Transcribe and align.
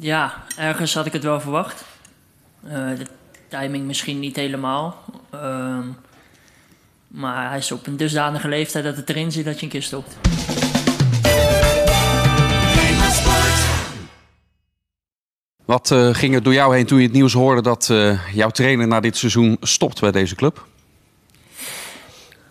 Ja, 0.00 0.44
ergens 0.56 0.94
had 0.94 1.06
ik 1.06 1.12
het 1.12 1.22
wel 1.22 1.40
verwacht. 1.40 1.84
Uh, 2.64 2.72
de 2.72 3.06
timing 3.48 3.86
misschien 3.86 4.18
niet 4.18 4.36
helemaal. 4.36 5.04
Uh, 5.34 5.78
maar 7.08 7.48
hij 7.48 7.58
is 7.58 7.72
op 7.72 7.86
een 7.86 7.96
dusdanige 7.96 8.48
leeftijd 8.48 8.84
dat 8.84 8.96
het 8.96 9.08
erin 9.08 9.32
zit 9.32 9.44
dat 9.44 9.58
je 9.58 9.62
een 9.62 9.72
keer 9.72 9.82
stopt. 9.82 10.16
Wat 15.64 15.90
uh, 15.90 16.14
ging 16.14 16.34
er 16.34 16.42
door 16.42 16.52
jou 16.52 16.74
heen 16.74 16.86
toen 16.86 16.98
je 16.98 17.04
het 17.04 17.12
nieuws 17.12 17.32
hoorde 17.32 17.62
dat 17.62 17.88
uh, 17.88 18.34
jouw 18.34 18.50
trainer 18.50 18.86
na 18.86 19.00
dit 19.00 19.16
seizoen 19.16 19.56
stopt 19.60 20.00
bij 20.00 20.12
deze 20.12 20.34
club? 20.34 20.66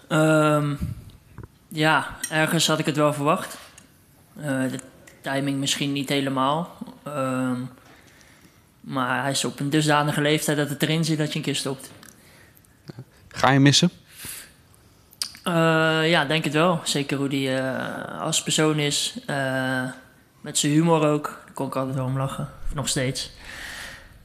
Um, 0.09 0.77
ja, 1.67 2.17
ergens 2.29 2.67
had 2.67 2.79
ik 2.79 2.85
het 2.85 2.95
wel 2.95 3.13
verwacht. 3.13 3.57
De 4.33 4.79
timing 5.21 5.59
misschien 5.59 5.91
niet 5.91 6.09
helemaal. 6.09 6.75
Um, 7.15 7.69
maar 8.81 9.21
hij 9.21 9.31
is 9.31 9.45
op 9.45 9.59
een 9.59 9.69
dusdanige 9.69 10.21
leeftijd 10.21 10.57
dat 10.57 10.69
het 10.69 10.81
erin 10.81 11.05
zit 11.05 11.17
dat 11.17 11.31
je 11.31 11.37
een 11.37 11.45
keer 11.45 11.55
stopt. 11.55 11.91
Ga 13.27 13.51
je 13.51 13.59
missen? 13.59 13.91
Uh, 15.47 16.09
ja, 16.09 16.25
denk 16.25 16.43
het 16.43 16.53
wel. 16.53 16.79
Zeker 16.83 17.17
hoe 17.17 17.27
hij 17.27 17.59
uh, 17.59 18.21
als 18.21 18.43
persoon 18.43 18.79
is. 18.79 19.17
Uh, 19.29 19.83
met 20.41 20.57
zijn 20.57 20.71
humor 20.71 21.07
ook. 21.07 21.41
Daar 21.45 21.53
kon 21.53 21.67
ik 21.67 21.75
altijd 21.75 21.95
wel 21.95 22.05
om 22.05 22.17
lachen. 22.17 22.49
Nog 22.73 22.87
steeds. 22.87 23.31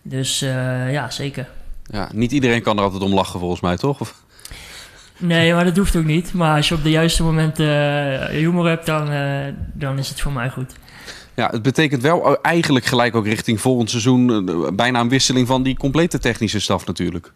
Dus 0.02 0.38
ja, 0.38 1.10
zeker. 1.10 1.48
Ja, 1.84 2.08
niet 2.12 2.32
iedereen 2.32 2.62
kan 2.62 2.76
er 2.76 2.82
altijd 2.82 3.02
om 3.02 3.14
lachen 3.14 3.40
volgens 3.40 3.60
mij, 3.60 3.76
toch? 3.76 4.00
Of? 4.00 4.22
Nee, 5.16 5.54
maar 5.54 5.64
dat 5.64 5.76
hoeft 5.76 5.96
ook 5.96 6.04
niet. 6.04 6.32
Maar 6.32 6.56
als 6.56 6.68
je 6.68 6.74
op 6.74 6.82
de 6.82 6.90
juiste 6.90 7.22
momenten 7.22 8.30
humor 8.30 8.68
hebt, 8.68 8.86
dan, 8.86 9.10
dan 9.72 9.98
is 9.98 10.08
het 10.08 10.20
voor 10.20 10.32
mij 10.32 10.50
goed. 10.50 10.72
Ja, 11.34 11.48
het 11.50 11.62
betekent 11.62 12.02
wel 12.02 12.42
eigenlijk 12.42 12.84
gelijk 12.84 13.16
ook 13.16 13.26
richting 13.26 13.60
volgend 13.60 13.90
seizoen... 13.90 14.46
bijna 14.76 15.00
een 15.00 15.08
wisseling 15.08 15.46
van 15.46 15.62
die 15.62 15.76
complete 15.76 16.18
technische 16.18 16.60
staf 16.60 16.86
natuurlijk. 16.86 17.32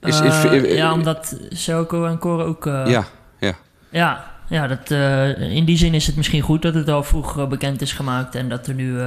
Is, 0.00 0.20
is, 0.20 0.44
uh, 0.44 0.76
ja, 0.76 0.92
omdat 0.92 1.36
Selko 1.48 2.04
en 2.04 2.18
Cor 2.18 2.44
ook... 2.44 2.66
Uh, 2.66 2.86
ja, 2.86 3.06
ja. 3.38 3.54
Ja, 3.90 4.30
ja 4.48 4.66
dat, 4.66 4.90
uh, 4.90 5.56
in 5.56 5.64
die 5.64 5.76
zin 5.76 5.94
is 5.94 6.06
het 6.06 6.16
misschien 6.16 6.40
goed 6.40 6.62
dat 6.62 6.74
het 6.74 6.88
al 6.88 7.02
vroeg 7.02 7.48
bekend 7.48 7.80
is 7.80 7.92
gemaakt... 7.92 8.34
en 8.34 8.48
dat 8.48 8.66
er 8.66 8.74
nu 8.74 8.98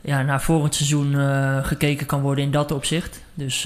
ja, 0.00 0.22
naar 0.22 0.42
volgend 0.42 0.74
seizoen 0.74 1.14
gekeken 1.64 2.06
kan 2.06 2.20
worden 2.20 2.44
in 2.44 2.50
dat 2.50 2.72
opzicht. 2.72 3.20
Dus 3.34 3.62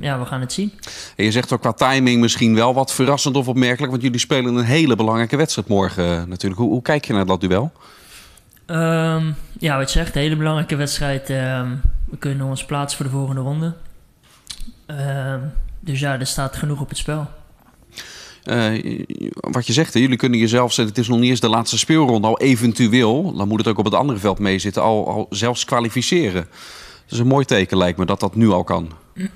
ja, 0.00 0.18
we 0.18 0.24
gaan 0.24 0.40
het 0.40 0.52
zien. 0.52 0.72
En 1.16 1.24
je 1.24 1.30
zegt 1.30 1.52
ook 1.52 1.60
qua 1.60 1.72
timing 1.72 2.20
misschien 2.20 2.54
wel 2.54 2.74
wat 2.74 2.92
verrassend 2.92 3.36
of 3.36 3.48
opmerkelijk... 3.48 3.90
want 3.90 4.02
jullie 4.02 4.20
spelen 4.20 4.54
een 4.56 4.64
hele 4.64 4.96
belangrijke 4.96 5.36
wedstrijd 5.36 5.68
morgen 5.68 6.28
natuurlijk. 6.28 6.60
Hoe, 6.60 6.70
hoe 6.70 6.82
kijk 6.82 7.04
je 7.04 7.12
naar 7.12 7.26
dat 7.26 7.40
duel? 7.40 7.72
Um, 8.70 9.34
ja, 9.58 9.76
wat 9.76 9.92
je 9.92 9.98
zegt, 9.98 10.14
een 10.14 10.20
hele 10.20 10.36
belangrijke 10.36 10.76
wedstrijd. 10.76 11.30
Um, 11.30 11.80
we 12.10 12.16
kunnen 12.18 12.46
ons 12.46 12.64
plaatsen 12.64 12.96
voor 12.96 13.06
de 13.06 13.12
volgende 13.12 13.40
ronde. 13.40 13.74
Um, 14.86 15.52
dus 15.80 16.00
ja, 16.00 16.18
er 16.18 16.26
staat 16.26 16.56
genoeg 16.56 16.80
op 16.80 16.88
het 16.88 16.98
spel. 16.98 17.26
Uh, 18.44 19.04
wat 19.32 19.66
je 19.66 19.72
zegt, 19.72 19.94
hè, 19.94 20.00
jullie 20.00 20.16
kunnen 20.16 20.38
jezelf, 20.38 20.76
het 20.76 20.98
is 20.98 21.08
nog 21.08 21.18
niet 21.18 21.30
eens 21.30 21.40
de 21.40 21.48
laatste 21.48 21.78
speelronde, 21.78 22.26
al 22.26 22.38
eventueel, 22.38 23.36
dan 23.36 23.48
moet 23.48 23.58
het 23.58 23.68
ook 23.68 23.78
op 23.78 23.84
het 23.84 23.94
andere 23.94 24.18
veld 24.18 24.38
meezitten, 24.38 24.82
al, 24.82 25.08
al 25.08 25.26
zelfs 25.30 25.64
kwalificeren. 25.64 26.46
Dat 27.04 27.12
is 27.12 27.18
een 27.18 27.26
mooi 27.26 27.44
teken, 27.44 27.76
lijkt 27.76 27.98
me, 27.98 28.06
dat 28.06 28.20
dat 28.20 28.34
nu 28.34 28.48
al 28.48 28.64
kan. 28.64 28.92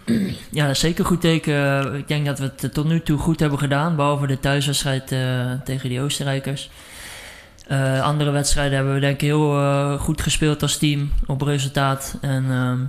Ja, 0.50 0.66
dat 0.66 0.74
is 0.74 0.80
zeker 0.80 1.00
een 1.00 1.06
goed 1.06 1.20
teken. 1.20 1.94
Ik 1.94 2.08
denk 2.08 2.26
dat 2.26 2.38
we 2.38 2.52
het 2.56 2.74
tot 2.74 2.84
nu 2.84 3.00
toe 3.00 3.18
goed 3.18 3.40
hebben 3.40 3.58
gedaan, 3.58 3.96
behalve 3.96 4.26
de 4.26 4.40
thuiswedstrijd 4.40 5.12
uh, 5.12 5.52
tegen 5.64 5.88
die 5.88 6.00
Oostenrijkers. 6.00 6.70
Uh, 7.68 8.02
andere 8.02 8.30
wedstrijden 8.30 8.76
hebben 8.76 8.94
we 8.94 9.00
denk 9.00 9.14
ik 9.14 9.20
heel 9.20 9.98
goed 9.98 10.20
gespeeld 10.20 10.62
als 10.62 10.78
team 10.78 11.12
op 11.26 11.42
resultaat. 11.42 12.16
En 12.20 12.50
ehm, 12.50 12.80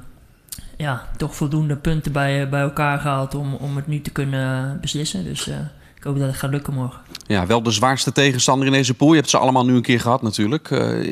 ja, 0.77 1.07
toch 1.17 1.35
voldoende 1.35 1.75
punten 1.75 2.11
bij, 2.11 2.49
bij 2.49 2.61
elkaar 2.61 2.99
gehaald 2.99 3.35
om, 3.35 3.53
om 3.53 3.75
het 3.75 3.87
nu 3.87 4.01
te 4.01 4.11
kunnen 4.11 4.77
beslissen. 4.81 5.23
Dus 5.23 5.47
uh, 5.47 5.55
ik 5.95 6.03
hoop 6.03 6.17
dat 6.17 6.27
het 6.27 6.35
gaat 6.35 6.49
lukken 6.49 6.73
morgen. 6.73 7.01
Ja, 7.27 7.45
wel 7.45 7.63
de 7.63 7.71
zwaarste 7.71 8.11
tegenstander 8.11 8.67
in 8.67 8.73
deze 8.73 8.93
pool. 8.93 9.09
Je 9.09 9.15
hebt 9.15 9.29
ze 9.29 9.37
allemaal 9.37 9.65
nu 9.65 9.75
een 9.75 9.81
keer 9.81 9.99
gehad 9.99 10.21
natuurlijk. 10.21 10.67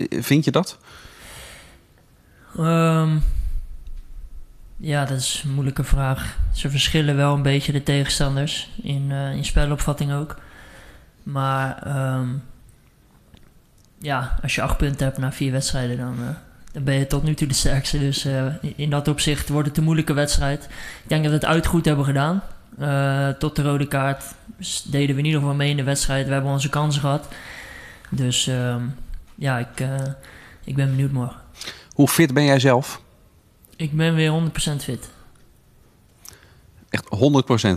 Vind 0.10 0.46
je 0.46 0.52
dat? 0.52 0.78
Um, 2.60 3.24
ja, 4.78 5.06
dat 5.06 5.18
is 5.18 5.42
een 5.46 5.54
moeilijke 5.54 5.84
vraag. 5.84 6.38
Ze 6.54 6.70
verschillen 6.70 7.16
wel 7.16 7.34
een 7.34 7.42
beetje 7.42 7.72
de 7.72 7.84
tegenstanders. 7.84 8.70
In, 8.82 9.12
in 9.12 9.46
spelopvatting 9.46 10.14
ook. 10.14 10.38
Maar 11.24 11.88
um, 12.18 12.44
ja, 14.04 14.36
als 14.42 14.56
je 14.56 14.62
acht 14.62 14.78
punten 14.78 15.06
hebt 15.06 15.18
na 15.18 15.32
vier 15.32 15.52
wedstrijden, 15.52 15.98
dan 15.98 16.16
dan 16.74 16.84
ben 16.84 16.96
je 16.96 17.08
tot 17.08 17.24
nu 17.24 17.34
toe 17.34 17.48
de 17.48 17.54
sterkste. 17.54 18.00
Dus 18.00 18.26
uh, 18.26 18.46
in 18.76 18.90
dat 18.90 19.08
opzicht 19.08 19.50
wordt 19.50 19.68
het 19.68 19.78
een 19.78 19.84
moeilijke 19.84 20.14
wedstrijd. 20.14 20.64
Ik 21.04 21.10
denk 21.10 21.24
dat 21.24 21.32
we 21.32 21.38
het 21.38 21.46
uit 21.46 21.66
goed 21.66 21.86
hebben 21.86 22.06
gedaan. 22.06 22.44
Uh, 22.80 23.30
tot 23.30 23.56
de 23.56 23.62
rode 23.62 23.88
kaart 23.88 24.24
deden 24.86 25.16
we 25.16 25.22
in 25.22 25.26
ieder 25.26 25.40
geval 25.40 25.56
mee 25.56 25.70
in 25.70 25.78
de 25.78 25.84
wedstrijd. 25.84 26.28
We 26.28 26.34
hebben 26.34 26.52
onze 26.52 26.70
kansen 26.70 27.02
gehad. 27.02 27.28
Dus 28.10 28.48
uh, 28.48 28.76
ja, 29.36 29.58
ik, 29.58 29.88
ik 30.64 30.76
ben 30.76 30.90
benieuwd 30.90 31.12
morgen. 31.12 31.42
Hoe 31.94 32.08
fit 32.08 32.34
ben 32.34 32.44
jij 32.44 32.60
zelf? 32.60 33.02
Ik 33.76 33.92
ben 33.92 34.16
weer 34.16 34.52
100% 34.72 34.76
fit. 34.84 35.10
Echt 36.90 37.06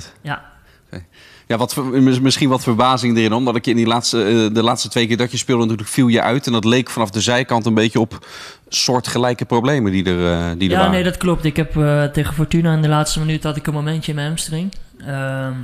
100%? 0.09 0.20
Ja. 0.22 0.56
Okay. 0.86 1.06
Ja, 1.47 1.56
wat, 1.56 1.76
misschien 2.20 2.48
wat 2.48 2.62
verbazing 2.62 3.16
erin, 3.16 3.32
omdat 3.32 3.56
ik 3.56 3.64
je 3.64 3.70
in 3.70 3.76
die 3.76 3.86
laatste, 3.86 4.50
de 4.52 4.62
laatste 4.62 4.88
twee 4.88 5.06
keer 5.06 5.16
dat 5.16 5.30
je 5.30 5.36
speelde, 5.36 5.62
natuurlijk 5.62 5.88
viel 5.88 6.06
je 6.06 6.22
uit. 6.22 6.47
En 6.47 6.52
dat 6.52 6.64
leek 6.64 6.91
vanaf 6.91 7.10
de 7.10 7.20
zijkant 7.20 7.66
een 7.66 7.74
beetje 7.74 8.00
op 8.00 8.26
soortgelijke 8.69 9.44
problemen 9.44 9.92
die 9.92 10.04
er, 10.04 10.19
uh, 10.19 10.58
die 10.58 10.69
ja, 10.69 10.74
er 10.74 10.78
waren. 10.78 10.92
nee, 10.92 11.04
dat 11.04 11.16
klopt. 11.16 11.44
Ik 11.44 11.56
heb 11.56 11.74
uh, 11.74 12.04
tegen 12.04 12.34
Fortuna 12.34 12.72
in 12.72 12.82
de 12.82 12.88
laatste 12.88 13.19
minuut 13.19 13.42
had 13.42 13.56
ik 13.56 13.66
een 13.66 13.72
momentje 13.72 14.10
in 14.10 14.14
mijn 14.14 14.28
hamstring. 14.28 14.72
Um, 15.00 15.06
nou, 15.06 15.56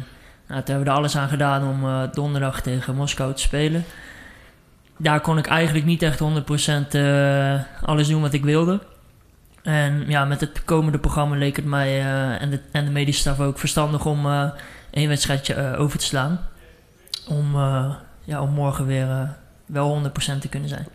toen 0.47 0.75
hebben 0.75 0.85
we 0.85 0.91
er 0.91 0.97
alles 0.97 1.17
aan 1.17 1.29
gedaan 1.29 1.69
om 1.69 1.85
uh, 1.85 2.03
donderdag 2.13 2.61
tegen 2.61 2.95
Moskou 2.95 3.35
te 3.35 3.43
spelen. 3.43 3.85
Daar 4.97 5.21
kon 5.21 5.39
ik 5.39 5.47
eigenlijk 5.47 5.87
niet 5.87 6.03
echt 6.03 6.21
100% 6.21 6.25
alles 7.83 8.09
doen 8.09 8.21
wat 8.21 8.33
ik 8.33 8.45
wilde. 8.45 8.81
En 9.63 10.05
ja, 10.09 10.25
met 10.25 10.41
het 10.41 10.65
komende 10.65 10.99
programma 10.99 11.37
leek 11.37 11.57
het 11.57 11.65
mij 11.65 12.01
en, 12.39 12.51
de, 12.51 12.61
en 12.71 12.85
de 12.85 12.91
medische 12.91 13.21
staf 13.21 13.41
ook 13.41 13.59
verstandig 13.59 14.07
om 14.07 14.27
één 14.91 15.09
wedstrijdje 15.09 15.77
over 15.77 15.99
te 15.99 16.05
slaan. 16.05 16.41
Om, 17.29 17.55
ja, 18.25 18.41
om 18.41 18.51
morgen 18.51 18.87
weer 18.87 19.37
wel 19.67 20.03
100% 20.05 20.39
te 20.39 20.49
kunnen 20.49 20.69
zijn. 20.69 20.87